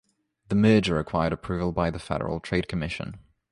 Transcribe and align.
The 0.49 0.55
merger 0.55 0.95
required 0.95 1.31
approval 1.31 1.71
by 1.71 1.91
the 1.91 1.99
Federal 1.99 2.39
Trade 2.39 2.67
Commission. 2.67 3.19